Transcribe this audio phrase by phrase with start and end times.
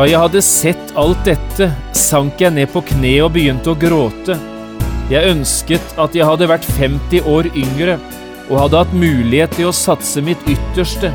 [0.00, 4.32] Da jeg hadde sett alt dette, sank jeg ned på kne og begynte å gråte.
[5.12, 7.98] Jeg ønsket at jeg hadde vært 50 år yngre
[8.46, 11.10] og hadde hatt mulighet til å satse mitt ytterste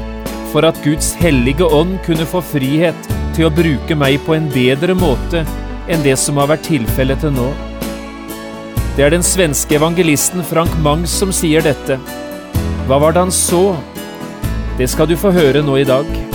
[0.51, 4.93] for at Guds hellige ånd kunne få frihet til å bruke meg på en bedre
[4.93, 5.41] måte
[5.89, 7.49] enn det som har vært tilfellet til nå.
[8.99, 11.97] Det er den svenske evangelisten Frank Mangs som sier dette.
[12.85, 13.65] Hva var det han så?
[14.77, 16.34] Det skal du få høre nå i dag.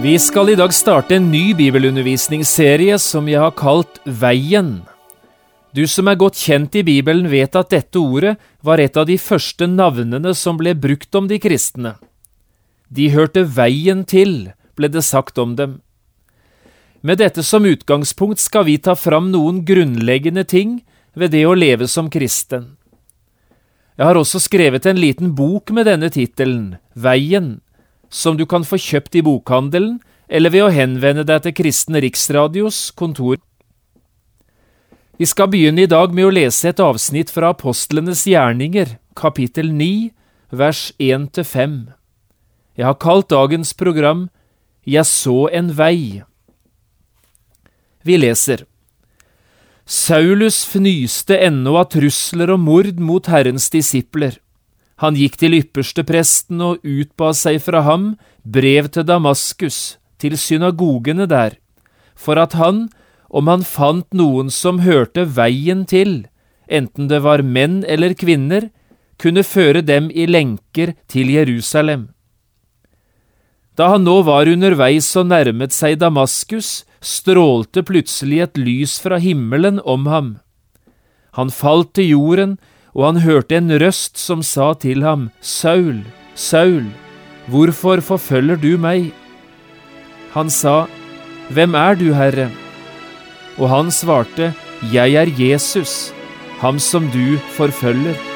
[0.00, 4.82] Vi skal i dag starte en ny bibelundervisningsserie som jeg har kalt Veien.
[5.72, 9.18] Du som er godt kjent i Bibelen, vet at dette ordet var et av de
[9.20, 11.94] første navnene som ble brukt om de kristne.
[12.92, 15.80] De hørte veien til, ble det sagt om dem.
[17.00, 20.80] Med dette som utgangspunkt skal vi ta fram noen grunnleggende ting
[21.14, 22.76] ved det å leve som kristen.
[23.96, 27.61] Jeg har også skrevet en liten bok med denne tittelen, Veien,
[28.12, 29.96] som du kan få kjøpt i bokhandelen
[30.28, 33.40] eller ved å henvende deg til Kristen Riksradios kontor.
[35.20, 40.10] Vi skal begynne i dag med å lese et avsnitt fra Apostlenes gjerninger, kapittel 9,
[40.52, 41.76] vers 1–5.
[42.76, 44.28] Jeg har kalt dagens program
[44.88, 46.24] Jeg så en vei.
[48.02, 48.64] Vi leser.
[49.86, 54.40] Saulus fnyste ennå av trusler og mord mot Herrens disipler.
[55.00, 58.12] Han gikk til ypperste presten og utba seg fra ham
[58.44, 61.56] brev til Damaskus, til synagogene der,
[62.14, 62.88] for at han,
[63.30, 66.26] om han fant noen som hørte veien til,
[66.68, 68.68] enten det var menn eller kvinner,
[69.18, 72.10] kunne føre dem i lenker til Jerusalem.
[73.78, 79.80] Da han nå var underveis og nærmet seg Damaskus, strålte plutselig et lys fra himmelen
[79.82, 80.28] om ham.
[81.38, 82.58] Han falt til jorden
[82.94, 86.02] og han hørte en røst som sa til ham, Saul,
[86.34, 86.84] Saul,
[87.48, 89.12] hvorfor forfølger du meg?
[90.34, 90.86] Han sa,
[91.52, 92.48] Hvem er du, Herre?
[93.58, 94.52] Og han svarte,
[94.92, 96.12] Jeg er Jesus,
[96.60, 98.31] ham som du forfølger.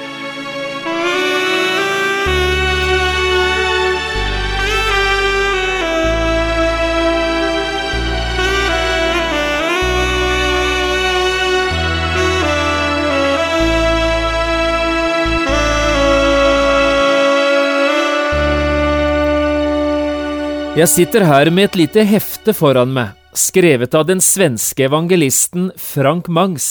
[20.77, 26.29] Jeg sitter her med et lite hefte foran meg, skrevet av den svenske evangelisten Frank
[26.29, 26.67] Mangs.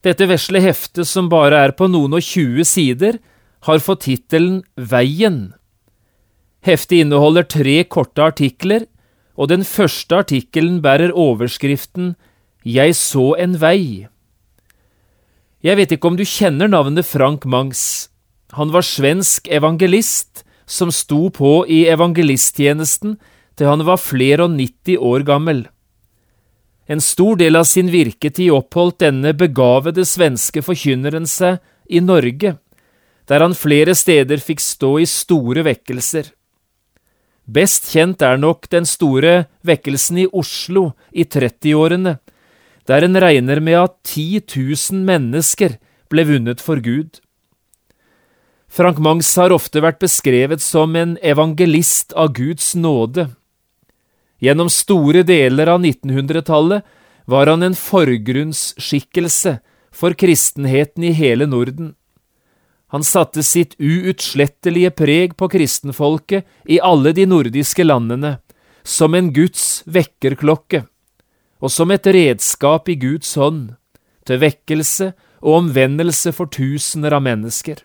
[0.00, 3.20] Dette vesle heftet, som bare er på noen og tjue sider,
[3.68, 5.52] har fått tittelen Veien.
[6.64, 8.88] Heftet inneholder tre korte artikler,
[9.36, 12.14] og den første artikkelen bærer overskriften
[12.64, 14.08] Jeg så en vei.
[15.60, 18.08] Jeg vet ikke om du kjenner navnet Frank Mangs.
[18.56, 23.18] Han var svensk evangelist som sto på i evangelisttjenesten
[23.58, 25.66] til han var flere og nitti år gammel.
[26.90, 31.60] En stor del av sin virketid oppholdt denne begavede svenske forkynneren seg
[31.90, 32.56] i Norge,
[33.30, 36.32] der han flere steder fikk stå i store vekkelser.
[37.50, 42.18] Best kjent er nok den store vekkelsen i Oslo i 30-årene,
[42.86, 45.76] der en regner med at 10 000 mennesker
[46.10, 47.18] ble vunnet for Gud.
[48.70, 53.24] Frank Mangs har ofte vært beskrevet som en evangelist av Guds nåde.
[54.38, 56.86] Gjennom store deler av 1900-tallet
[57.26, 59.56] var han en forgrunnsskikkelse
[59.90, 61.96] for kristenheten i hele Norden.
[62.94, 68.36] Han satte sitt uutslettelige preg på kristenfolket i alle de nordiske landene,
[68.86, 70.84] som en Guds vekkerklokke,
[71.58, 73.72] og som et redskap i Guds hånd,
[74.22, 75.12] til vekkelse
[75.42, 77.82] og omvendelse for tusener av mennesker.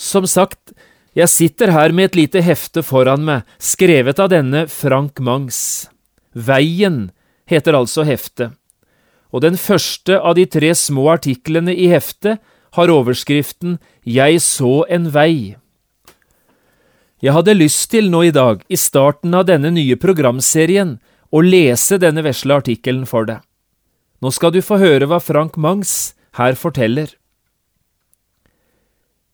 [0.00, 0.72] Som sagt,
[1.12, 5.90] jeg sitter her med et lite hefte foran meg, skrevet av denne Frank Mangs.
[6.32, 7.10] Veien
[7.50, 8.54] heter altså heftet,
[9.28, 12.40] og den første av de tre små artiklene i heftet
[12.78, 13.76] har overskriften
[14.06, 15.58] Jeg så en vei.
[17.20, 20.96] Jeg hadde lyst til nå i dag, i starten av denne nye programserien,
[21.28, 23.44] å lese denne vesle artikkelen for deg.
[24.24, 27.19] Nå skal du få høre hva Frank Mangs her forteller.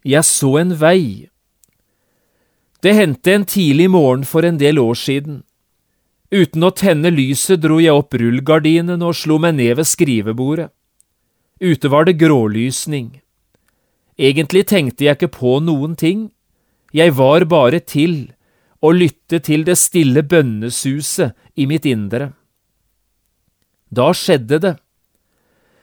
[0.07, 1.27] Jeg så en vei.
[2.79, 5.41] Det hendte en tidlig morgen for en del år siden.
[6.31, 10.71] Uten å tenne lyset dro jeg opp rullegardinene og slo meg ned ved skrivebordet.
[11.59, 13.17] Ute var det grålysning.
[14.17, 16.31] Egentlig tenkte jeg ikke på noen ting,
[16.95, 18.31] jeg var bare til
[18.79, 22.31] å lytte til det stille bønnesuset i mitt indre.
[23.91, 24.77] Da skjedde det.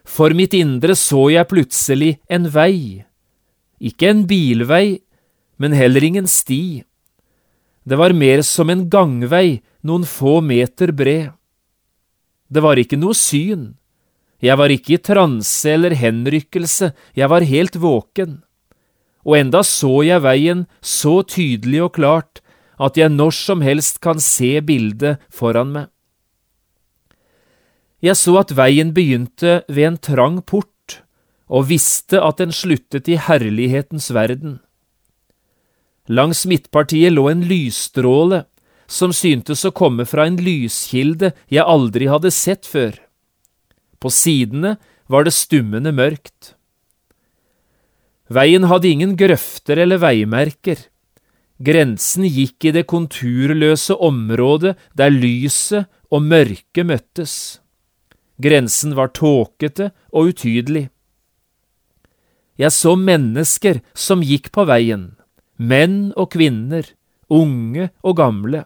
[0.07, 3.03] For mitt indre så jeg plutselig en vei,
[3.81, 5.01] ikke en bilvei,
[5.57, 6.83] men heller ingen sti.
[7.83, 11.33] Det var mer som en gangvei noen få meter bred.
[12.47, 13.73] Det var ikke noe syn.
[14.43, 18.41] Jeg var ikke i transe eller henrykkelse, jeg var helt våken
[19.23, 22.41] og enda så jeg veien så tydelig og klart
[22.83, 25.87] at jeg når som helst kan se bildet foran meg.
[28.03, 30.72] Jeg så at veien begynte ved en trang port,
[31.53, 34.57] og visste at den sluttet i herlighetens verden.
[36.09, 38.44] Langs midtpartiet lå en lysstråle
[38.89, 42.97] som syntes å komme fra en lyskilde jeg aldri hadde sett før.
[44.01, 44.75] På sidene
[45.07, 46.55] var det stummende mørkt.
[48.33, 50.79] Veien hadde ingen grøfter eller veimerker.
[51.63, 57.35] Grensen gikk i det konturløse området der lyset og mørket møttes.
[58.41, 60.89] Grensen var tåkete og utydelig.
[62.59, 65.13] Jeg så mennesker som gikk på veien,
[65.57, 66.85] menn og kvinner,
[67.29, 68.65] unge og gamle.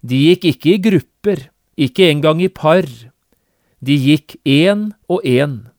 [0.00, 1.44] De gikk ikke i grupper,
[1.76, 2.88] ikke engang i par.
[3.82, 5.72] De gikk én og én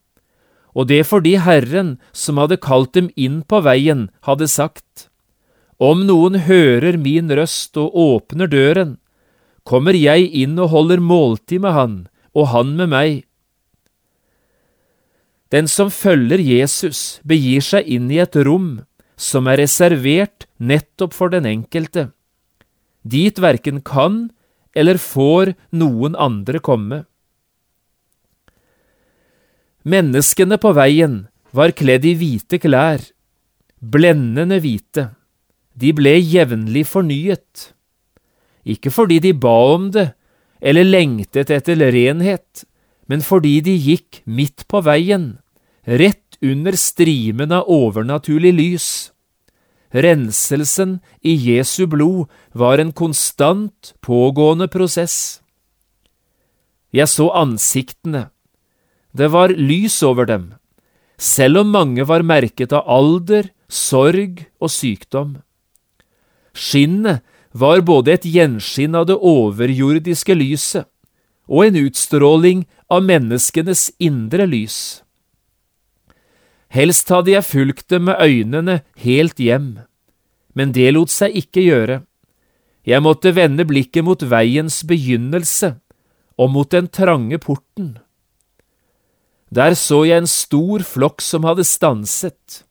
[0.74, 5.08] og det fordi Herren, som hadde kalt dem inn på veien, hadde sagt,
[5.78, 8.98] Om noen hører min røst og åpner døren,
[9.64, 11.94] kommer jeg inn og holder måltid med han,
[12.34, 13.24] og han med meg.
[15.54, 18.82] Den som følger Jesus, begir seg inn i et rom
[19.14, 22.08] som er reservert nettopp for den enkelte.
[23.06, 24.32] Dit verken kan
[24.74, 27.04] eller får noen andre komme.
[29.84, 33.04] Menneskene på veien var kledd i hvite klær,
[33.78, 35.12] blendende hvite.
[35.78, 37.70] De ble jevnlig fornyet.
[38.64, 40.08] Ikke fordi de ba om det
[40.64, 42.64] eller lengtet etter renhet,
[43.06, 45.34] men fordi de gikk midt på veien,
[45.84, 48.88] rett under strimen av overnaturlig lys.
[49.94, 55.40] Renselsen i Jesu blod var en konstant pågående prosess.
[56.94, 58.28] Jeg så ansiktene,
[59.14, 60.54] det var lys over dem,
[61.18, 65.38] selv om mange var merket av alder, sorg og sykdom.
[66.54, 67.22] Skinnet
[67.54, 70.90] var både et gjenskinn av det overjordiske lyset
[71.46, 75.03] og en utstråling av menneskenes indre lys.
[76.74, 79.84] Helst hadde jeg fulgt dem med øynene helt hjem,
[80.58, 82.00] men det lot seg ikke gjøre.
[82.84, 85.76] Jeg måtte vende blikket mot veiens begynnelse
[86.34, 87.94] og mot den trange porten.
[89.54, 92.64] Der så jeg en stor flokk som hadde stanset.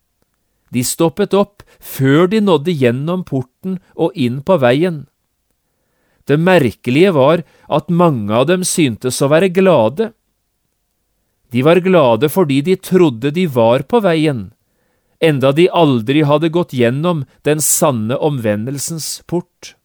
[0.73, 5.05] De stoppet opp før de nådde gjennom porten og inn på veien.
[6.27, 10.11] Det merkelige var at mange av dem syntes å være glade.
[11.53, 14.47] De var glade fordi de trodde de var på veien,
[15.21, 19.75] enda de aldri hadde gått gjennom den sanne omvendelsens port.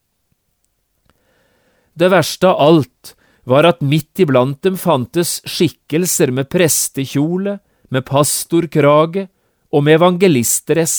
[1.99, 3.15] Det verste av alt
[3.49, 7.59] var at midt iblant dem fantes skikkelser med prestekjole,
[7.89, 9.29] med pastorkrage
[9.73, 10.97] og med evangelistdress.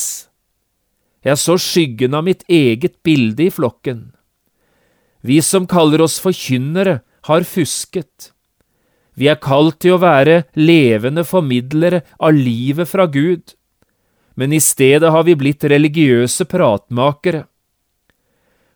[1.25, 4.11] Jeg så skyggen av mitt eget bilde i flokken.
[5.21, 8.31] Vi som kaller oss forkynnere, har fusket.
[9.19, 13.55] Vi er kalt til å være levende formidlere av livet fra Gud,
[14.39, 17.43] men i stedet har vi blitt religiøse pratmakere.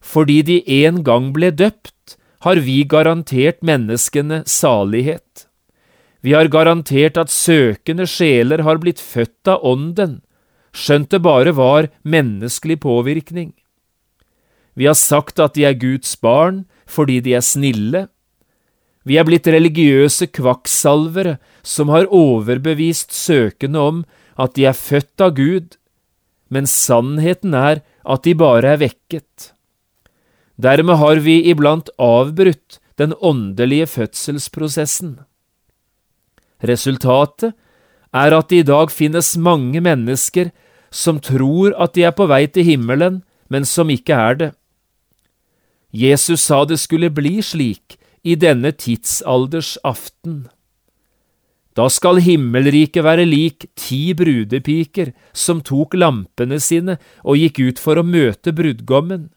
[0.04, 5.48] Fordi de en gang ble døpt, har vi garantert menneskene salighet.
[6.24, 10.20] Vi har garantert at søkende sjeler har blitt født av Ånden,
[10.76, 13.54] skjønt det bare var menneskelig påvirkning.
[14.76, 18.08] Vi har sagt at de er Guds barn fordi de er snille.
[19.04, 24.04] Vi er blitt religiøse kvakksalvere som har overbevist søkende om
[24.40, 25.76] at de er født av Gud,
[26.50, 29.52] men sannheten er at de bare er vekket.
[30.56, 35.18] Dermed har vi iblant avbrutt den åndelige fødselsprosessen.
[36.64, 37.56] Resultatet
[38.14, 40.54] er at det i dag finnes mange mennesker
[40.94, 44.52] som tror at de er på vei til himmelen, men som ikke er det.
[45.94, 50.48] Jesus sa det skulle bli slik i denne tidsalders aften.
[51.74, 57.98] Da skal himmelriket være lik ti brudepiker som tok lampene sine og gikk ut for
[57.98, 59.32] å møte brudgommen.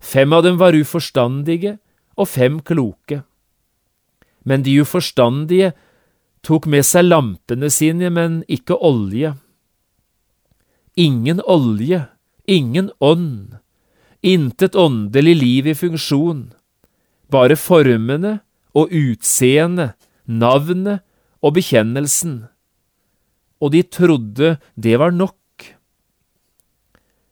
[0.00, 1.78] Fem av dem var uforstandige
[2.18, 3.22] og fem kloke.
[4.44, 5.72] Men de uforstandige
[6.42, 9.34] tok med seg lampene sine, men ikke olje.
[10.96, 12.06] Ingen olje,
[12.48, 13.60] ingen ånd,
[14.20, 16.48] intet åndelig liv i funksjon,
[17.32, 18.38] bare formene
[18.76, 19.96] og utseendet,
[20.26, 21.02] navnet
[21.42, 22.44] og bekjennelsen.
[23.60, 25.36] Og de trodde det var nok.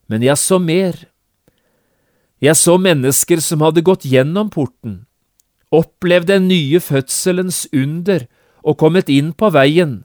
[0.08, 0.96] Men jeg så mer.
[2.40, 5.02] Jeg så mennesker som hadde gått gjennom porten,
[5.74, 8.28] opplevd den nye fødselens under
[8.62, 10.04] og kommet inn på veien,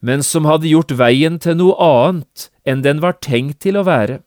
[0.00, 4.20] men som hadde gjort veien til noe annet enn den var tenkt til å være.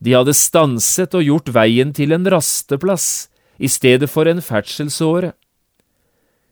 [0.00, 3.29] De hadde stanset og gjort veien til en rasteplass
[3.60, 5.34] i stedet for en ferdselsåre.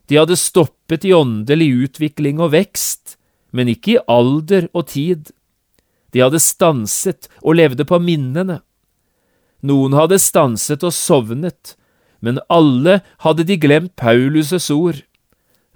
[0.09, 3.17] De hadde stoppet i åndelig utvikling og vekst,
[3.53, 5.31] men ikke i alder og tid.
[6.13, 8.61] De hadde stanset og levde på minnene.
[9.65, 11.75] Noen hadde stanset og sovnet,
[12.21, 15.03] men alle hadde de glemt Paulus' ord.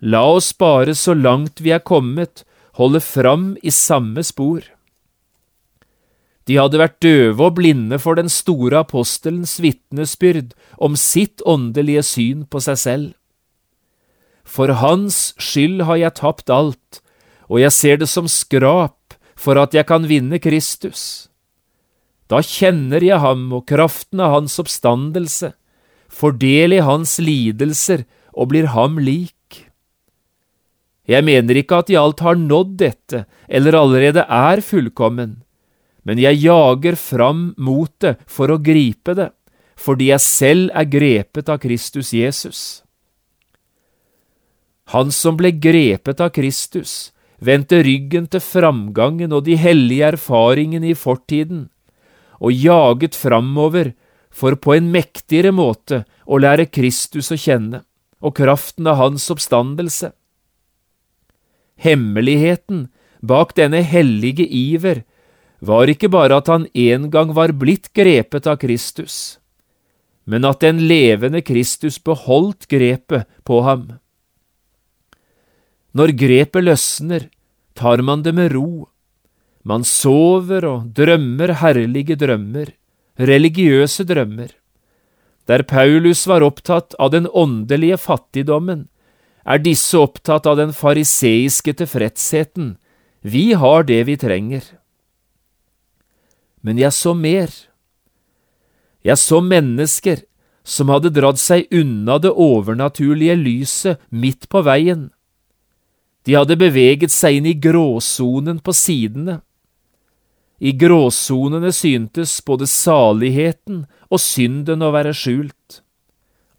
[0.02, 2.44] La oss bare så langt vi er kommet,
[2.80, 4.64] holde fram i samme spor.
[6.48, 12.44] De hadde vært døve og blinde for den store apostelens vitnesbyrd om sitt åndelige syn
[12.52, 13.12] på seg selv.
[14.44, 17.00] For hans skyld har jeg tapt alt,
[17.48, 21.30] og jeg ser det som skrap for at jeg kan vinne Kristus.
[22.28, 25.54] Da kjenner jeg ham og kraften av hans oppstandelse,
[26.12, 29.70] får del i hans lidelser og blir ham lik.
[31.10, 35.43] Jeg mener ikke at jeg alt har nådd dette eller allerede er fullkommen,
[36.04, 39.30] men jeg jager fram mot det for å gripe det,
[39.80, 42.84] fordi jeg selv er grepet av Kristus Jesus.
[44.92, 50.98] Han som ble grepet av Kristus, vendte ryggen til framgangen og de hellige erfaringene i
[50.98, 51.68] fortiden,
[52.44, 53.94] og jaget framover
[54.34, 57.84] for på en mektigere måte å lære Kristus å kjenne
[58.24, 60.12] og kraften av hans oppstandelse.
[61.84, 62.88] Hemmeligheten
[63.24, 65.04] bak denne hellige iver
[65.64, 69.40] var ikke bare at han en gang var blitt grepet av Kristus,
[70.28, 73.86] men at den levende Kristus beholdt grepet på ham.
[75.94, 77.30] Når grepet løsner,
[77.78, 78.90] tar man det med ro.
[79.64, 82.74] Man sover og drømmer herlige drømmer,
[83.20, 84.52] religiøse drømmer.
[85.48, 88.88] Der Paulus var opptatt av den åndelige fattigdommen,
[89.44, 92.78] er disse opptatt av den fariseiske tilfredsheten.
[93.22, 94.64] Vi har det vi trenger.
[96.64, 97.52] Men jeg så mer.
[99.04, 100.24] Jeg så mennesker
[100.64, 105.10] som hadde dratt seg unna det overnaturlige lyset midt på veien
[106.24, 109.42] de hadde beveget seg inn i gråsonen på sidene.
[110.64, 115.82] I gråsonene syntes både saligheten og synden å være skjult.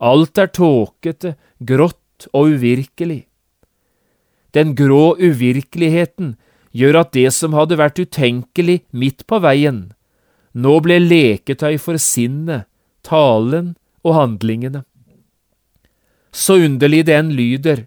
[0.04, 3.24] Alt er tåkete, grått og uvirkelig.
[4.52, 6.34] Den grå uvirkeligheten
[6.76, 9.93] gjør at det som hadde vært utenkelig midt på veien,
[10.54, 12.68] nå ble leketøy for sinnet,
[13.02, 14.84] talen og handlingene.
[16.34, 17.84] Så underlig det enn lyder,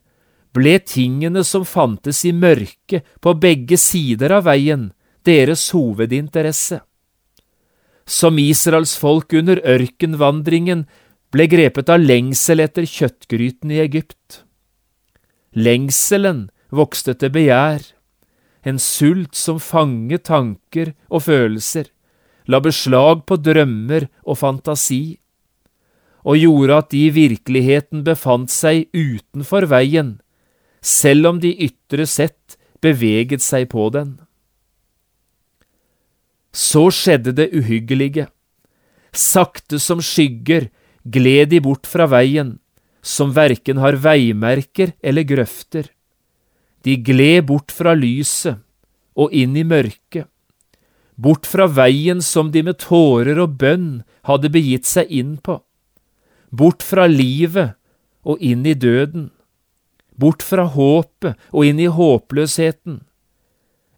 [0.55, 4.91] ble tingene som fantes i mørket på begge sider av veien,
[5.27, 6.79] deres hovedinteresse.
[8.07, 10.85] Som Israels folk under ørkenvandringen
[11.35, 14.43] ble grepet av lengsel etter kjøttgryten i Egypt.
[15.51, 17.83] Lengselen vokste til begjær,
[18.63, 21.91] en sult som fanget tanker og følelser,
[22.47, 25.17] la beslag på drømmer og fantasi,
[26.27, 30.17] og gjorde at de i virkeligheten befant seg utenfor veien,
[30.81, 34.17] selv om de ytre sett beveget seg på den.
[36.51, 38.27] Så skjedde det uhyggelige.
[39.13, 40.69] Sakte som skygger
[41.07, 42.57] gled de bort fra veien,
[43.01, 45.87] som verken har veimerker eller grøfter.
[46.83, 48.59] De gled bort fra lyset
[49.17, 50.27] og inn i mørket,
[51.17, 53.89] bort fra veien som de med tårer og bønn
[54.29, 55.59] hadde begitt seg inn på,
[56.49, 57.75] bort fra livet
[58.27, 59.31] og inn i døden
[60.17, 63.01] bort fra håpet og inn i håpløsheten,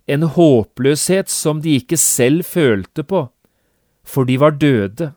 [0.10, 3.28] en håpløshet som de ikke selv følte på,
[4.04, 5.14] for de var døde.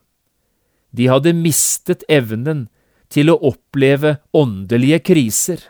[0.92, 2.66] De hadde mistet evnen
[3.12, 5.62] til å oppleve åndelige kriser.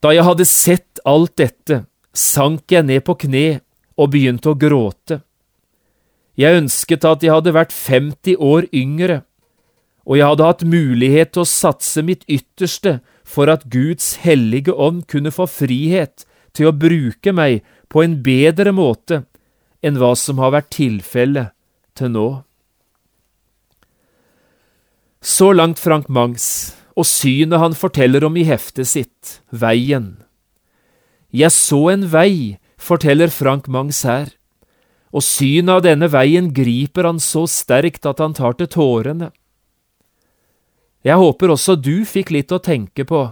[0.00, 1.84] Da jeg hadde sett alt dette,
[2.16, 3.60] sank jeg ned på kne
[4.00, 5.20] og begynte å gråte.
[6.40, 9.22] Jeg ønsket at jeg hadde vært 50 år yngre,
[10.08, 12.98] og jeg hadde hatt mulighet til å satse mitt ytterste
[13.28, 16.24] for at Guds hellige ånd kunne få frihet
[16.56, 17.60] til å bruke meg
[17.92, 19.24] på en bedre måte
[19.84, 21.52] enn hva som har vært tilfellet
[21.98, 22.28] til nå.
[25.20, 30.16] Så langt Frank Mangs og synet han forteller om i heftet sitt, Veien.
[31.30, 34.32] Jeg så en vei, forteller Frank Mangs her,
[35.10, 39.30] og synet av denne veien griper han så sterkt at han tar til tårene.
[41.06, 43.30] Jeg håper også du fikk litt å tenke på,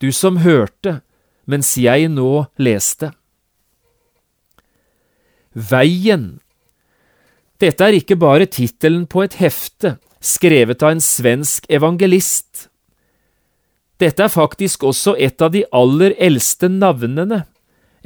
[0.00, 1.00] du som hørte
[1.48, 3.12] mens jeg nå leste.
[5.54, 6.38] Veien
[7.58, 12.67] Dette er ikke bare tittelen på et hefte skrevet av en svensk evangelist.
[13.98, 17.42] Dette er faktisk også et av de aller eldste navnene,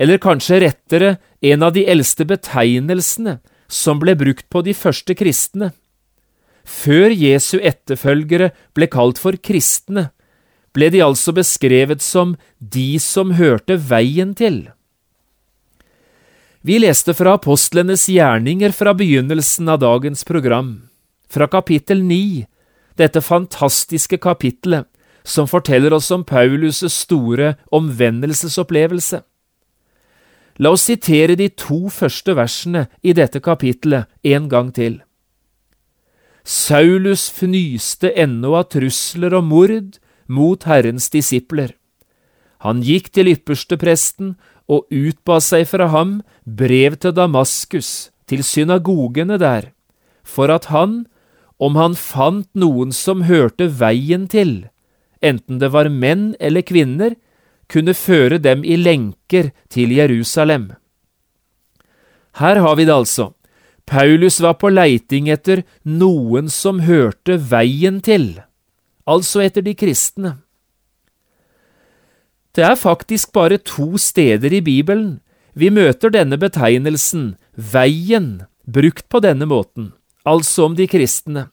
[0.00, 5.72] eller kanskje rettere en av de eldste betegnelsene som ble brukt på de første kristne.
[6.64, 10.10] Før Jesu etterfølgere ble kalt for kristne,
[10.72, 14.64] ble de altså beskrevet som de som hørte veien til.
[16.62, 20.88] Vi leste fra apostlenes gjerninger fra begynnelsen av dagens program,
[21.28, 22.46] fra kapittel 9,
[22.96, 24.86] dette fantastiske kapittelet
[25.24, 29.22] som forteller oss om Paulus' store omvendelsesopplevelse.
[30.58, 35.00] La oss sitere de to første versene i dette kapittelet en gang til.
[36.44, 41.72] Saulus fnyste ennå av trusler og mord mot Herrens disipler.
[42.62, 44.34] Han gikk til ypperstepresten
[44.70, 49.72] og utba seg fra ham brev til Damaskus, til synagogene der,
[50.22, 51.04] for at han,
[51.58, 54.68] om han fant noen som hørte veien til,
[55.22, 57.16] enten det var menn eller kvinner,
[57.72, 60.72] kunne føre dem i lenker til Jerusalem.
[62.40, 63.32] Her har vi det altså.
[63.86, 68.40] Paulus var på leiting etter noen som hørte veien til,
[69.08, 70.36] altså etter de kristne.
[72.52, 75.20] Det er faktisk bare to steder i Bibelen
[75.52, 79.92] vi møter denne betegnelsen, veien, brukt på denne måten,
[80.24, 81.48] altså om de kristne.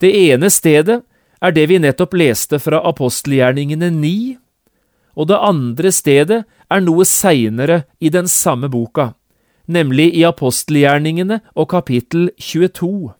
[0.00, 1.02] Det ene stedet
[1.42, 4.38] er det vi nettopp leste fra apostelgjerningene 9,
[5.18, 9.12] og det andre stedet er noe seinere i den samme boka,
[9.66, 13.10] nemlig i apostelgjerningene og kapittel 22.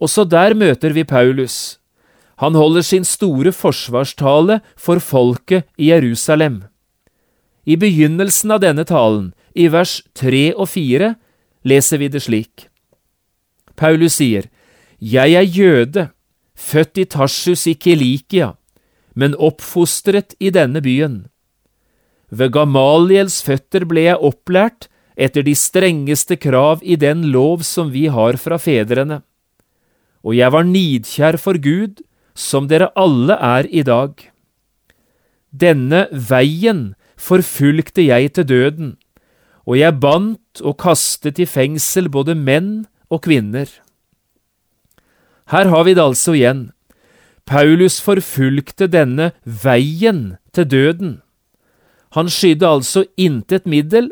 [0.00, 1.78] Også der møter vi Paulus.
[2.36, 6.64] Han holder sin store forsvarstale for folket i Jerusalem.
[7.64, 11.14] I begynnelsen av denne talen, i vers 3 og 4,
[11.64, 12.68] leser vi det slik.
[13.76, 14.44] Paulus sier,
[15.00, 16.10] Jeg er jøde,
[16.56, 18.54] født i Tarsus i Kilikia,
[19.14, 21.26] men oppfostret i denne byen.
[22.30, 28.06] Ved Gamaliels føtter ble jeg opplært etter de strengeste krav i den lov som vi
[28.12, 29.22] har fra fedrene.
[30.26, 32.02] Og jeg var nidkjær for Gud,
[32.34, 34.12] som dere alle er i dag.
[35.54, 38.96] Denne veien forfulgte jeg til døden,
[39.64, 43.70] og jeg bandt og kastet i fengsel både menn og kvinner.
[45.52, 46.70] Her har vi det altså igjen.
[47.46, 51.12] Paulus forfulgte denne veien til døden.
[52.16, 54.10] Han skydde altså intet middel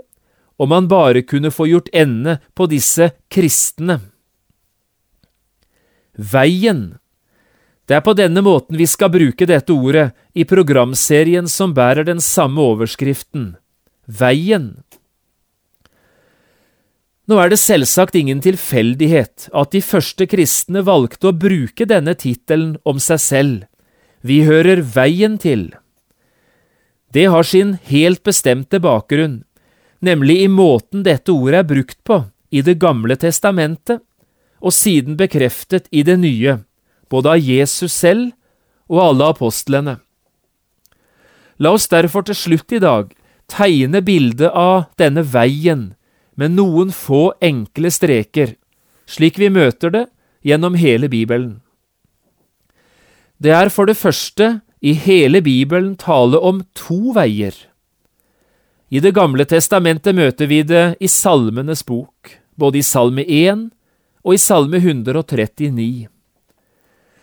[0.62, 3.98] om han bare kunne få gjort ende på disse kristne.
[6.14, 6.94] Veien.
[7.88, 12.22] Det er på denne måten vi skal bruke dette ordet i programserien som bærer den
[12.22, 13.56] samme overskriften,
[14.06, 14.84] Veien.
[17.24, 22.74] Nå er det selvsagt ingen tilfeldighet at de første kristne valgte å bruke denne tittelen
[22.84, 23.62] om seg selv.
[24.20, 25.70] Vi hører veien til.
[27.16, 29.44] Det har sin helt bestemte bakgrunn,
[30.04, 34.02] nemlig i måten dette ordet er brukt på i Det gamle testamentet,
[34.60, 36.60] og siden bekreftet i det nye,
[37.10, 38.32] både av Jesus selv
[38.88, 39.96] og alle apostlene.
[41.58, 43.10] La oss derfor til slutt i dag
[43.50, 45.94] tegne bildet av denne veien
[46.34, 48.54] med noen få enkle streker,
[49.06, 50.06] slik vi møter det
[50.44, 51.60] gjennom hele Bibelen.
[53.38, 57.54] Det er for det første i hele Bibelen tale om to veier.
[58.90, 63.70] I Det gamle testamentet møter vi det i Salmenes bok, både i Salme 1
[64.24, 66.06] og i Salme 139.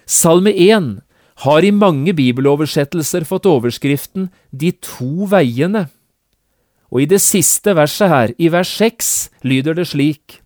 [0.06, 1.00] Salme 1
[1.46, 5.88] har i mange bibeloversettelser fått overskriften De to veiene
[6.92, 10.42] og i det siste verset her, i vers seks, lyder det slik.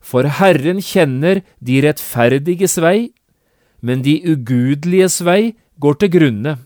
[0.00, 3.10] For Herren kjenner de rettferdiges vei,
[3.84, 6.56] men de ugudeliges vei går til grunne.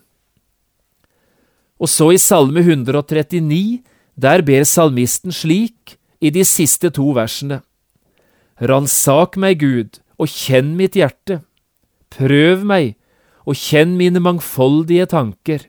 [1.83, 3.83] Og så i Salme 139,
[4.15, 7.63] Der ber salmisten slik i de siste to versene.
[8.61, 11.41] Ransak meg, Gud, og kjenn mitt hjerte.
[12.13, 12.95] Prøv meg,
[13.49, 15.65] og kjenn mine mangfoldige tanker.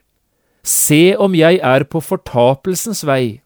[0.64, 3.42] Se om jeg er på fortapelsens vei,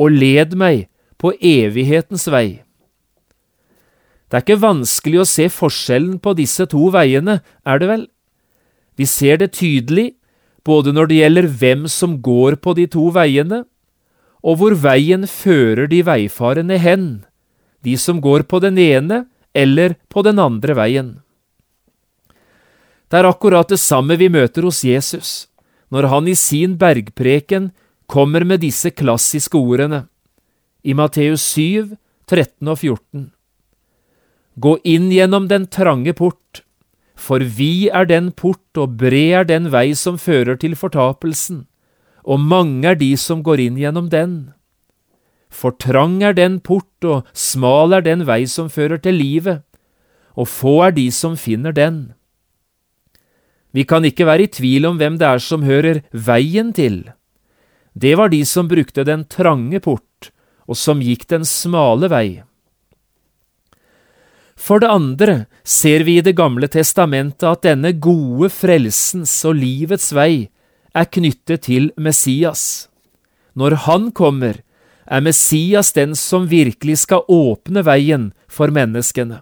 [0.00, 0.86] og led meg
[1.20, 2.62] på evighetens vei.
[4.30, 8.06] Det er ikke vanskelig å se forskjellen på disse to veiene, er det vel?
[8.96, 10.14] Vi ser det tydelig,
[10.64, 13.64] både når det gjelder hvem som går på de to veiene,
[14.40, 17.08] og hvor veien fører de veifarende hen,
[17.84, 21.10] de som går på den ene eller på den andre veien.
[23.10, 25.49] Det er akkurat det samme vi møter hos Jesus,
[25.90, 27.70] når han i sin bergpreken
[28.10, 30.06] kommer med disse klassiske ordene,
[30.82, 31.96] i Matteus 7,
[32.30, 33.30] 13 og 14.
[34.60, 36.62] Gå inn gjennom den trange port,
[37.20, 41.66] for vi er den port og bred er den vei som fører til fortapelsen,
[42.24, 44.34] og mange er de som går inn gjennom den.
[45.50, 49.62] For trang er den port og smal er den vei som fører til livet,
[50.38, 52.12] og få er de som finner den.
[53.72, 57.04] Vi kan ikke være i tvil om hvem det er som hører veien til.
[57.94, 60.30] Det var de som brukte den trange port,
[60.66, 62.42] og som gikk den smale vei.
[64.60, 70.10] For det andre ser vi i Det gamle testamentet at denne gode frelsens og livets
[70.12, 70.50] vei
[70.94, 72.88] er knyttet til Messias.
[73.56, 74.60] Når han kommer,
[75.06, 79.40] er Messias den som virkelig skal åpne veien for menneskene.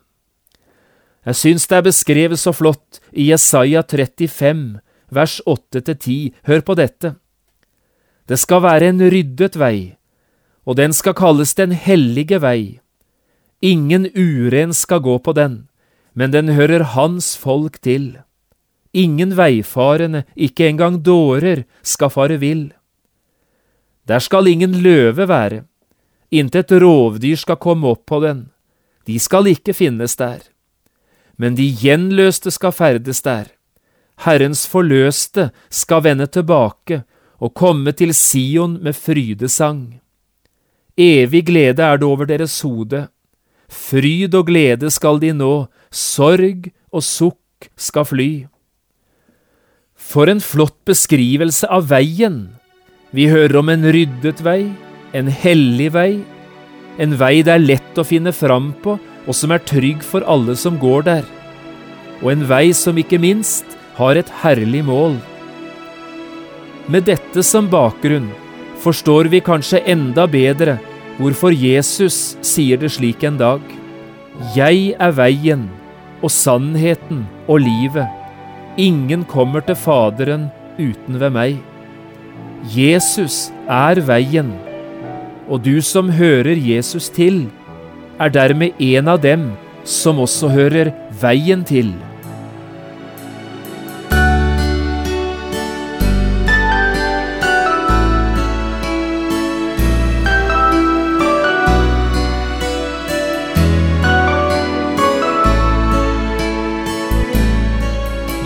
[1.27, 4.79] Jeg syns det er beskrevet så flott i Jesaja 35,
[5.11, 6.35] vers 8–10.
[6.47, 7.15] Hør på dette.
[8.29, 9.97] Det skal være en ryddet vei,
[10.69, 12.81] og den skal kalles Den hellige vei.
[13.61, 15.69] Ingen uren skal gå på den,
[16.13, 18.19] men den hører hans folk til.
[18.93, 22.73] Ingen veifarende, ikke engang dårer, skal fare vill.
[24.09, 25.65] Der skal ingen løve være,
[26.31, 28.49] intet rovdyr skal komme opp på den,
[29.05, 30.41] de skal ikke finnes der.
[31.39, 33.47] Men de gjenløste skal ferdes der,
[34.27, 37.05] Herrens forløste skal vende tilbake
[37.39, 40.01] og komme til Sion med frydesang.
[40.99, 43.07] Evig glede er det over deres hode,
[43.71, 48.31] fryd og glede skal de nå, sorg og sukk skal fly.
[49.95, 52.49] For en flott beskrivelse av veien!
[53.15, 54.69] Vi hører om en ryddet vei,
[55.17, 56.11] en hellig vei,
[56.99, 60.57] en vei det er lett å finne fram på, og som er trygg for alle
[60.57, 61.25] som går der,
[62.23, 65.19] og en vei som ikke minst har et herlig mål.
[66.89, 68.31] Med dette som bakgrunn
[68.83, 70.79] forstår vi kanskje enda bedre
[71.19, 73.61] hvorfor Jesus sier det slik en dag.
[74.57, 75.67] Jeg er veien
[76.23, 78.07] og sannheten og livet.
[78.79, 81.59] Ingen kommer til Faderen uten ved meg.
[82.73, 84.55] Jesus er veien,
[85.51, 87.47] og du som hører Jesus til,
[88.19, 89.51] er dermed en av dem
[89.87, 91.95] som også hører veien til.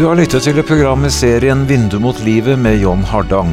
[0.02, 3.52] Du har lyttet til programmet serien Vindu mot livet med John Hardang.